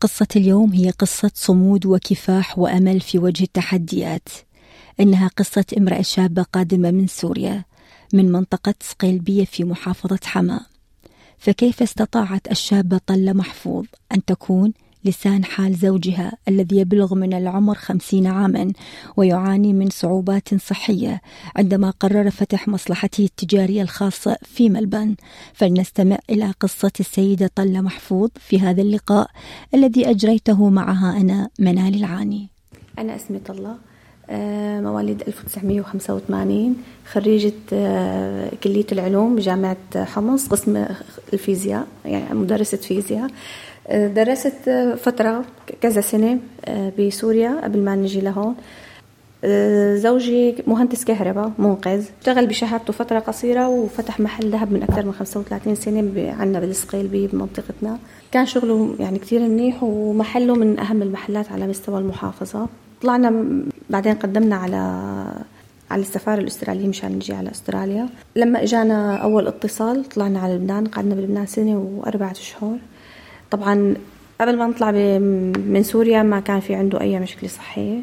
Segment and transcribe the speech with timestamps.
[0.00, 4.28] قصة اليوم هي قصة صمود وكفاح وأمل في وجه التحديات.
[5.00, 7.64] إنها قصة امرأة شابة قادمة من سوريا
[8.12, 10.60] من منطقة سقيلبية في محافظة حماة
[11.38, 14.72] فكيف استطاعت الشابة طلة محفوظ أن تكون
[15.04, 18.72] لسان حال زوجها الذي يبلغ من العمر خمسين عاما
[19.16, 21.20] ويعاني من صعوبات صحية
[21.56, 25.14] عندما قرر فتح مصلحته التجارية الخاصة في ملبن.
[25.54, 29.30] فلنستمع إلى قصة السيدة طلة محفوظ في هذا اللقاء
[29.74, 32.48] الذي أجريته معها أنا منال العاني.
[32.98, 33.76] أنا اسمي طلة
[34.30, 36.76] آه، مواليد 1985
[37.12, 40.86] خريجة آه، كلية العلوم بجامعة حمص قسم
[41.32, 43.30] الفيزياء يعني مدرسة فيزياء.
[43.92, 44.70] درست
[45.02, 45.44] فترة
[45.80, 48.54] كذا سنة آه، بسوريا قبل ما نجي لهون.
[49.44, 52.04] آه، زوجي مهندس كهرباء منقذ.
[52.20, 57.98] اشتغل بشهادته فترة قصيرة وفتح محل ذهب من أكثر من 35 سنة عندنا بالسقيل بمنطقتنا.
[58.32, 62.68] كان شغله يعني كتير منيح ومحله من أهم المحلات على مستوى المحافظة.
[63.02, 63.44] طلعنا
[63.90, 64.76] بعدين قدمنا على
[65.90, 68.08] على السفارة الأسترالية مشان نجي على أستراليا.
[68.36, 72.78] لما إجانا أول اتصال طلعنا على لبنان قعدنا بلبنان سنة وأربعة أشهر.
[73.50, 73.94] طبعا
[74.40, 74.90] قبل ما نطلع
[75.70, 78.02] من سوريا ما كان في عنده أي مشكلة صحية.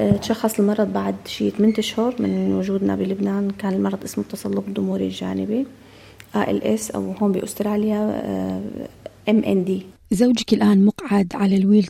[0.00, 3.50] آه، تشخص المرض بعد شيء 8 أشهر من وجودنا بلبنان.
[3.50, 5.66] كان المرض اسمه التصلب الضموري الجانبي
[6.34, 8.22] ALS أو هون بأستراليا
[9.28, 9.82] إم إن دي.
[10.10, 11.88] زوجك الآن مقعد على الويل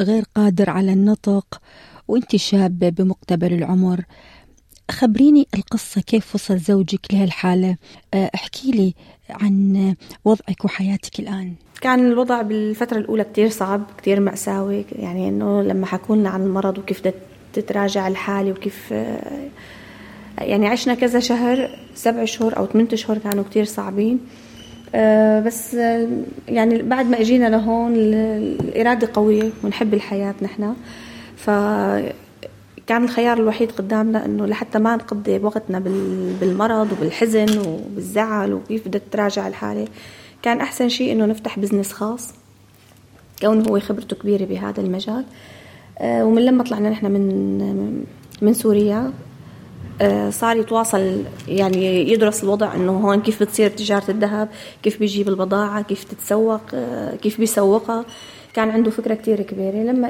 [0.00, 1.60] غير قادر على النطق
[2.08, 4.04] وانت شابة بمقتبل العمر.
[4.90, 7.76] خبريني القصة كيف وصل زوجك لهالحالة.
[8.14, 8.94] آه، احكي لي
[9.30, 9.94] عن
[10.24, 11.54] وضعك وحياتك الآن.
[11.80, 16.78] كان الوضع بالفترة الأولى كتير صعب كتير مأساوي يعني إنه لما حكوا لنا عن المرض
[16.78, 17.02] وكيف
[17.52, 18.90] تتراجع الحالة وكيف
[20.38, 24.20] يعني عشنا كذا شهر سبع شهور أو ثمانية شهور كانوا كتير صعبين.
[24.94, 25.74] آه، بس
[26.48, 30.74] يعني بعد ما إجينا لهون الإرادة قوية ونحب الحياة نحن.
[31.36, 31.50] ف
[32.88, 35.78] كان الخيار الوحيد قدامنا إنه لحتى ما نقضي وقتنا
[36.40, 39.88] بالمرض وبالحزن وبالزعل وكيف بدها تراجع الحالة.
[40.42, 42.34] كان أحسن شيء إنه نفتح بزنس خاص.
[43.40, 45.24] كونه هو خبرته كبيرة بهذا المجال.
[45.98, 48.04] آه، ومن لما طلعنا نحن من
[48.42, 49.12] من سوريا
[50.00, 54.48] آه، صار يتواصل يعني يدرس الوضع إنه هون كيف بتصير تجارة الذهب
[54.82, 58.04] كيف بيجيب البضاعة كيف تتسوق آه، كيف بيسوقها.
[58.54, 59.76] كان عنده فكرة كتير كبيرة.
[59.76, 60.08] لما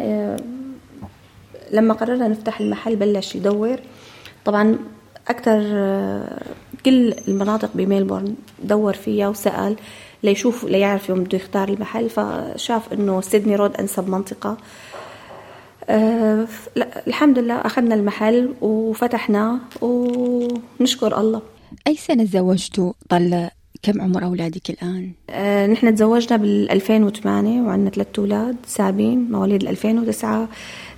[1.73, 3.77] لما قررنا نفتح المحل بلش يدور.
[4.45, 4.79] طبعا
[5.29, 5.61] أكثر
[6.87, 8.35] كل المناطق بميلبورن
[8.65, 9.77] دور فيها وسأل
[10.23, 14.57] ليشوف ليعرف يوم بده يختار المحل فشاف إنه سيدني رود أنسب منطقة.
[15.89, 16.47] أه
[17.07, 21.43] الحمد لله أخذنا المحل وفتحناه ونشكر الله.
[21.87, 23.51] أي سنة تزوجتوا طلة؟
[23.83, 30.49] كم عمر أولادك الآن؟ أه نحن تزوجنا بال 2008 وعندنا ثلاث أولاد سابين مواليد 2009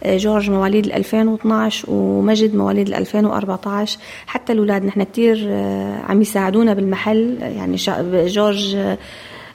[0.03, 7.39] آه، جورج مواليد 2012 ومجد مواليد 2014 حتى الأولاد نحن كثير آه، عم يساعدونا بالمحل.
[7.41, 7.77] يعني
[8.27, 8.99] جورج آه،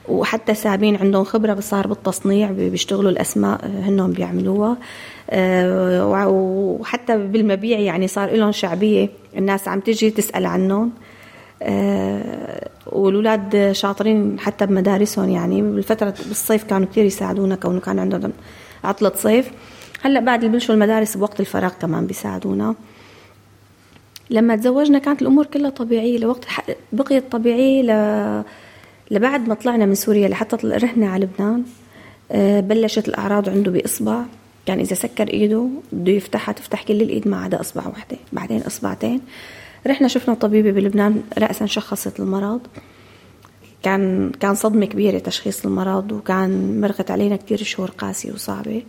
[0.08, 4.76] وحتى سابين عندهم خبرة صار بالتصنيع بيشتغلوا الأسماء هنهم بيعملوها.
[6.28, 10.92] وحتى بالمبيع يعني صار لهم شعبية الناس عم تجي تسأل عنهم.
[12.86, 15.62] والولاد شاطرين حتى بمدارسهم يعني.
[15.62, 18.32] بالفترة بالصيف كانوا كثير يساعدونا كونه كان عندهم
[18.84, 19.50] عطلة صيف.
[20.02, 22.74] هلأ بعد اللي بلشوا المدارس بوقت الفراغ كمان بيساعدونا.
[24.30, 26.44] لما تزوجنا كانت الأمور كلها طبيعية لوقت
[26.92, 28.42] بقيت طبيعية ل...
[29.10, 31.62] لبعد ما طلعنا من سوريا لحتى رحنا على لبنان.
[32.32, 34.22] آه، بلشت الأعراض عنده بإصبع.
[34.66, 39.20] كان إذا سكر إيده بده يفتحها تفتح كل الإيد ما عدا إصبع واحدة بعدين إصبعتين.
[39.86, 42.60] رحنا شفنا طبيبه بلبنان راسا شخصت المرض.
[43.82, 48.82] كان كان صدمة كبيرة تشخيص المرض وكان مرقت علينا كثير شهور قاسية وصعبة.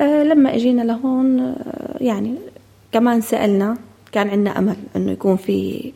[0.00, 2.34] آه، لما إجينا لهون آه، يعني
[2.92, 3.76] كمان سألنا
[4.12, 5.92] كان عندنا أمل إنه يكون في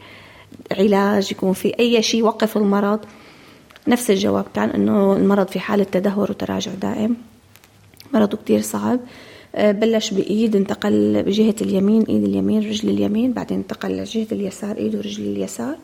[0.73, 3.01] علاج يكون في أي شيء يوقف المرض.
[3.89, 7.17] نفس الجواب كان إنه المرض في حالة تدهور وتراجع دائم.
[8.15, 9.01] مرضه كتير صعب.
[9.59, 15.25] بلش بإيد انتقل بجهة اليمين إيد اليمين رجل اليمين بعدين انتقل لجهة اليسار إيد ورجل
[15.25, 15.77] اليسار.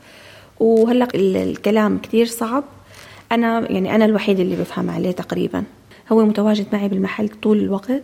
[0.60, 2.64] وهلأ الكلام كتير صعب.
[3.32, 5.64] أنا يعني أنا الوحيد اللي بفهم عليه تقريبا.
[6.12, 8.02] هو متواجد معي بالمحل طول الوقت.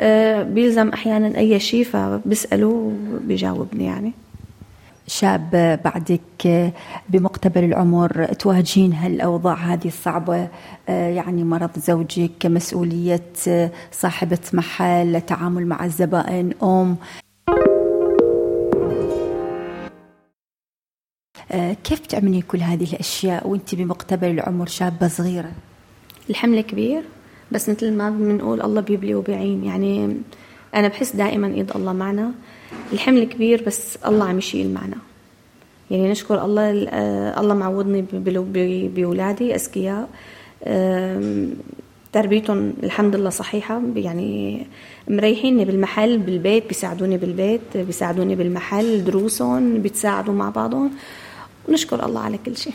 [0.00, 2.92] آه، بيلزم أحيانا أي شيء فبسأله
[3.24, 4.12] بيجاوبني يعني.
[5.06, 6.72] شاب بعدك
[7.08, 10.48] بمقتبل العمر تواجهين هالأوضاع هذه الصعبة
[10.88, 13.22] يعني مرض زوجك مسؤولية
[13.92, 16.96] صاحبة محل تعامل مع الزبائن أم.
[21.84, 25.52] كيف تعملين كل هذه الأشياء وأنت بمقتبل العمر شابة صغيرة؟
[26.30, 27.02] الحمل كبير
[27.52, 29.64] بس مثل ما بنقول الله بيبلي وبيعين.
[29.64, 30.16] يعني
[30.76, 32.32] أنا بحس دائما إيد الله معنا.
[32.92, 34.96] الحمل كبير بس الله عم يشيل معنا.
[35.90, 36.70] يعني نشكر الله
[37.40, 38.04] الله معوضني
[38.94, 40.08] بأولادي أذكياء
[42.12, 43.82] تربيتهم الحمد لله صحيحة.
[43.96, 44.66] يعني
[45.08, 50.90] مريحيني بالمحل بالبيت بيساعدوني بالبيت بيساعدوني بالمحل دروسهم بيتساعدوا مع بعضهم.
[51.68, 52.74] ونشكر الله على كل شيء.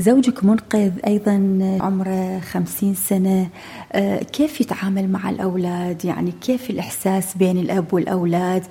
[0.00, 3.48] زوجك منقذ أيضا عمره خمسين سنة.
[3.92, 8.62] آه، كيف يتعامل مع الأولاد؟ يعني كيف الإحساس بين الأب والأولاد؟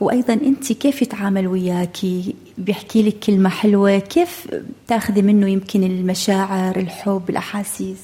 [0.00, 3.98] وأيضا أنت كيف يتعامل وياكي بيحكي لك كلمة حلوة.
[3.98, 4.46] كيف
[4.88, 7.98] تاخذي منه يمكن المشاعر الحب الأحاسيس؟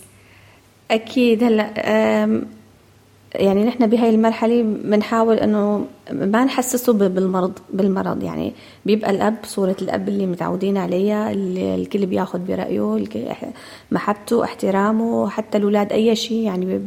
[0.90, 1.44] أكيد.
[1.44, 2.44] هلا
[3.34, 8.22] يعني نحن بهاي المرحلة بنحاول إنه ما نحسسه بالمرض بالمرض.
[8.22, 8.52] يعني
[8.86, 13.04] بيبقى الأب صورة الأب اللي متعودين عليها اللي الكل بياخذ برأيه
[13.90, 16.80] محبته احترامه حتى الأولاد أي شيء يعني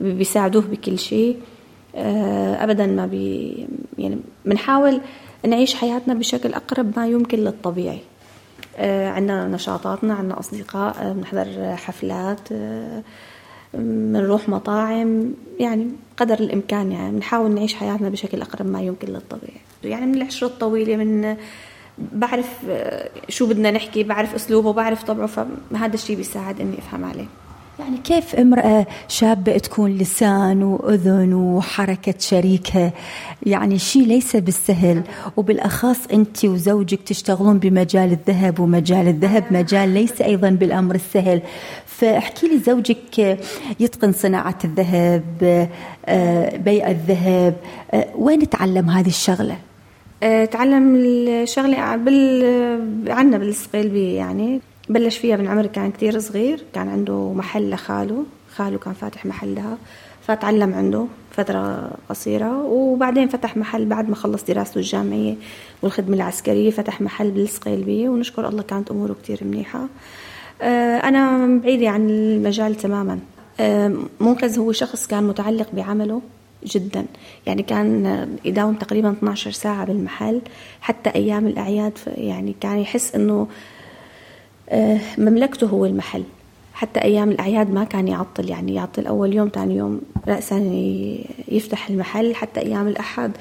[0.00, 1.36] بيساعدوه بكل شيء.
[1.96, 3.66] آه، ابدا ما بي
[3.98, 5.00] يعني بنحاول
[5.46, 7.98] نعيش حياتنا بشكل أقرب ما يمكن للطبيعي.
[8.78, 12.40] آه، عندنا نشاطاتنا عندنا أصدقاء آه، بنحضر حفلات
[13.74, 19.60] بنروح مطاعم يعني قدر الإمكان يعني بنحاول نعيش حياتنا بشكل أقرب ما يمكن للطبيعي.
[19.84, 21.36] يعني من العشرة الطويلة من
[21.98, 22.50] بعرف
[23.28, 27.26] شو بدنا نحكي بعرف أسلوبه بعرف طبعه فهذا الشيء بيساعد إني أفهم عليه.
[27.78, 32.92] يعني كيف امرأة شابة تكون لسان وأذن وحركة شريكها
[33.46, 35.02] يعني شيء ليس بالسهل.
[35.36, 41.42] وبالأخص أنت وزوجك تشتغلون بمجال الذهب ومجال الذهب مجال ليس أيضا بالأمر السهل.
[41.86, 43.38] فاحكي لي زوجك
[43.80, 45.68] يتقن صناعة الذهب
[46.06, 47.54] آه، بيع الذهب
[47.92, 49.56] آه، وين تعلم هذه الشغلة؟
[50.22, 53.38] آه، تعلم الشغلة بال...
[53.38, 54.60] بالسقيل يعني.
[54.88, 58.24] بلش فيها من عمر كان كتير صغير كان عنده محل لخاله
[58.56, 59.78] خاله كان فاتح محل لها
[60.26, 65.34] فتعلم عنده فترة قصيرة وبعدين فتح محل بعد ما خلص دراسته الجامعية
[65.82, 69.88] والخدمة العسكرية فتح محل بالسقيلبية ونشكر الله كانت أموره كتير منيحة.
[70.62, 73.18] آه، أنا بعيدة عن المجال تماما.
[73.60, 76.20] آه، منقذ هو شخص كان متعلق بعمله
[76.64, 77.06] جدا.
[77.46, 80.40] يعني كان يداوم تقريبا 12 ساعة بالمحل
[80.80, 83.48] حتى أيام الأعياد يعني كان يحس أنه
[85.18, 86.24] مملكته هو المحل.
[86.74, 90.58] حتى أيام الأعياد ما كان يعطل يعني يعطل أول يوم ثاني يوم رأسا
[91.48, 92.34] يفتح المحل.
[92.34, 93.32] حتى أيام الأحد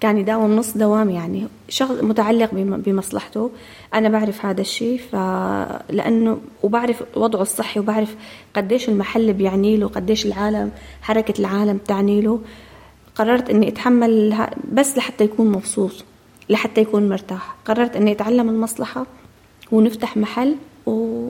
[0.00, 3.50] كان يداوم نص دوام يعني شغل متعلق بمصلحته.
[3.94, 8.16] أنا بعرف هذا الشيء فلأنه وبعرف وضعه الصحي وبعرف
[8.54, 10.70] قديش المحل بيعني له قديش العالم
[11.02, 12.40] حركة العالم تعني له.
[13.14, 16.04] قررت إني أتحمل بس لحتى يكون مبسوط
[16.48, 17.54] لحتى يكون مرتاح.
[17.64, 19.06] قررت إني أتعلم المصلحة
[19.72, 20.56] ونفتح محل.
[20.86, 21.28] و...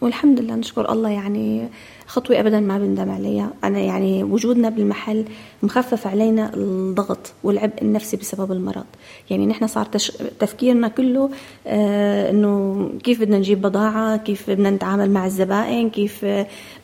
[0.00, 1.68] والحمد لله نشكر الله يعني
[2.06, 3.50] خطوة أبدا ما بندم عليها.
[3.64, 5.24] أنا يعني وجودنا بالمحل
[5.62, 8.84] مخفف علينا الضغط والعبء النفسي بسبب المرض.
[9.30, 10.12] يعني نحن صار تش...
[10.38, 11.30] تفكيرنا كله
[11.66, 16.24] آه إنه كيف بدنا نجيب بضاعة كيف بدنا نتعامل مع الزبائن كيف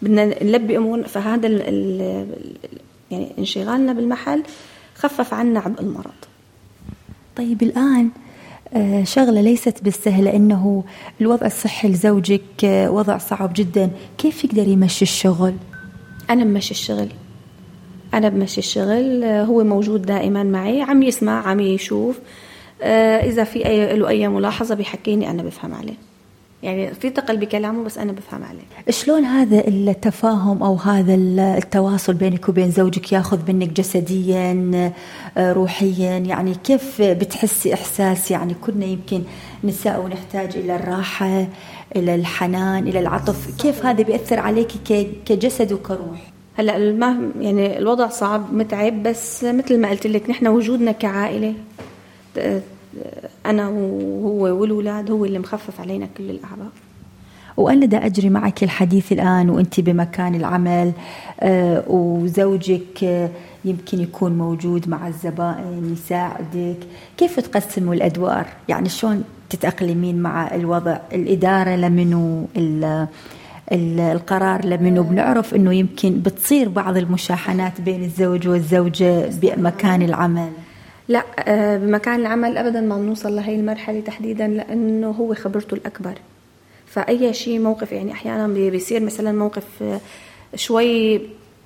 [0.02, 1.02] بدنا نلبي أمور.
[1.02, 1.62] فهذا ال...
[1.62, 2.26] ال...
[3.11, 4.42] يعني انشغالنا بالمحل
[4.94, 6.18] خفف عنا عبء المرض.
[7.37, 8.11] طيب الآن
[9.02, 10.84] شغلة ليست بالسهلة إنه
[11.20, 13.90] الوضع الصحي لزوجك آه، وضع صعب جدا.
[14.18, 15.54] كيف يقدر يمشي الشغل؟
[16.30, 17.08] أنا بمشي الشغل.
[18.14, 19.25] أنا بمشي الشغل.
[19.25, 20.82] آه، هو موجود دائما معي.
[20.82, 22.20] عم يسمع عم يشوف.
[22.82, 26.07] إذا في أي له أي ملاحظة بيحكيني أنا بفهم عليه.
[26.62, 28.90] يعني في ثقل بكلامه بس أنا بفهم عليه.
[28.90, 31.14] شلون هذا التفاهم أو هذا
[31.58, 34.70] التواصل بينك وبين زوجك ياخذ منك جسديا
[35.36, 39.22] آه، روحيا؟ يعني كيف بتحسي إحساس؟ يعني كنا يمكن
[39.64, 41.46] نساء ونحتاج إلى الراحة
[41.96, 43.62] إلى الحنان إلى العطف.
[43.62, 44.68] كيف هذا بيأثر عليك
[45.26, 50.92] كجسد وكروح؟ هلأ ما يعني الوضع صعب متعب بس مثل ما قلت لك نحن وجودنا
[50.92, 51.54] كعائلة
[53.47, 56.71] أنا وهو والأولاد هو اللي مخفف علينا كل الأعباء
[57.87, 60.92] دا أجري معك الحديث الآن وأنت بمكان العمل
[61.40, 63.30] آه، وزوجك آه،
[63.64, 66.76] يمكن يكون موجود مع الزبائن يساعدك.
[67.16, 72.47] كيف تقسموا الأدوار؟ يعني شلون تتأقلمين مع الوضع؟ الإدارة لمنو؟
[73.73, 80.50] القرار لمنه بنعرف أنه يمكن بتصير بعض المشاحنات بين الزوج والزوجة بمكان العمل.
[81.08, 86.14] لا آه، بمكان العمل ابدا ما بنوصل لهي المرحلة تحديدا لأنه هو خبرته الأكبر.
[86.86, 90.00] فأي شيء موقف يعني أحيانا بيصير مثلا موقف آه،
[90.54, 91.20] شوي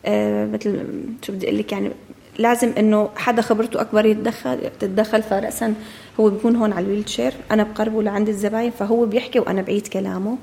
[0.07, 0.85] آه، مثل
[1.23, 1.91] شو بدي أقول لك يعني
[2.39, 5.75] لازم إنه حدا خبرته أكبر يتدخل تتدخل فراس
[6.21, 10.37] هو بيكون هون على ال wheelchair أنا بقربه لعند الزباين فهو بيحكي وأنا بعيد كلامه.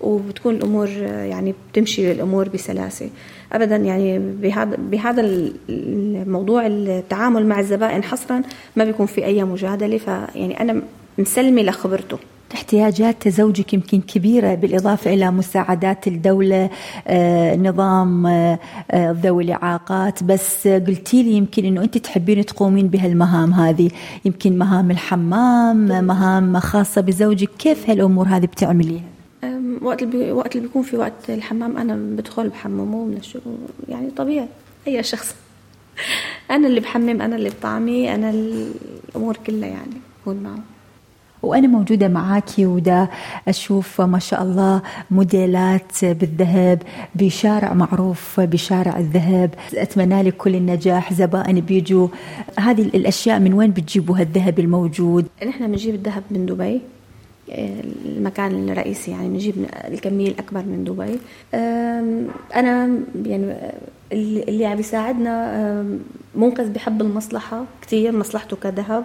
[0.00, 3.10] وبتكون الأمور يعني بتمشي الأمور بسلاسة.
[3.52, 5.22] ابدا يعني بهذا بهذا
[5.68, 8.42] الموضوع التعامل مع الزبائن حصرا
[8.76, 9.98] ما بيكون في أي مجادلة.
[9.98, 10.82] فيعني أنا
[11.18, 12.18] مسلمة لخبرته.
[12.54, 16.70] احتياجات زوجك يمكن كبيرة بالإضافة إلى مساعدات الدولة
[17.08, 18.58] آه، نظام آه،
[18.90, 20.22] آه، ذوي الإعاقات.
[20.24, 23.90] بس قلتي لي يمكن أنه أنت تحبين تقومين بهالمهام هذه.
[24.24, 27.50] يمكن مهام الحمام مهام خاصة بزوجك.
[27.58, 29.17] كيف هالأمور هذه بتعمليها؟
[29.82, 33.38] وقت اللي وقت اللي بيكون في وقت الحمام أنا بدخل بحممه من الشو
[33.88, 34.48] يعني طبيعي
[34.86, 35.34] أي شخص.
[36.50, 40.58] أنا اللي بحمم أنا اللي بطعمي أنا الأمور كلها يعني بكون معه.
[41.42, 43.08] وأنا موجودة معاكي ودا
[43.48, 46.82] أشوف ما شاء الله موديلات بالذهب
[47.14, 49.54] بشارع معروف بشارع الذهب.
[49.74, 52.08] أتمنى لك كل النجاح زبائن بيجوا.
[52.58, 56.80] هذه الأشياء من وين بتجيبوا هالذهب الموجود؟ نحن بنجيب الذهب من دبي.
[58.06, 59.54] المكان الرئيسي يعني بنجيب
[59.88, 61.18] الكمية الأكبر من دبي.
[62.54, 63.54] أنا يعني
[64.12, 65.98] اللي عم بيساعدنا
[66.34, 69.04] منقذ بحب المصلحة كتير مصلحته كذهب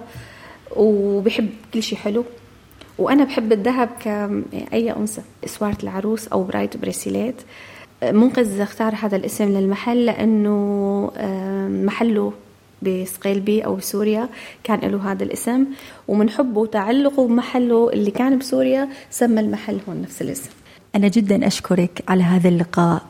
[0.76, 2.24] وبحب كل شيء حلو.
[2.98, 7.36] وأنا بحب الذهب كاي أنثى إسوارة العروس أو bride bracelet
[8.04, 11.12] منقذ اختار هذا الاسم للمحل لأنه
[11.86, 12.34] محله
[12.84, 14.30] بصقيلبي أو بسوريا
[14.64, 15.66] كان له هذا الاسم.
[16.08, 20.50] ومن حبه وتعلقه بمحله اللي كان بسوريا سمى المحل هون نفس الاسم.
[20.96, 23.02] أنا جدا أشكرك على هذا اللقاء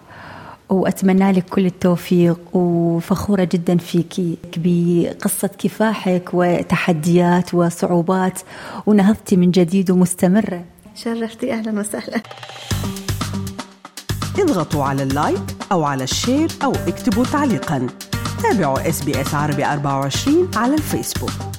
[0.69, 8.39] وأتمنى لك كل التوفيق وفخورة جدا فيك بقصة كفاحك وتحديات وصعوبات
[8.85, 10.63] ونهضتي من جديد ومستمرة.
[10.95, 12.21] شرفتي أهلا وسهلا.
[14.39, 17.87] اضغطوا على ال like أو على ال share أو اكتبوا تعليقا.
[18.43, 19.01] تابعوا إس
[19.35, 21.52] عربي 24 على الفيسبوك.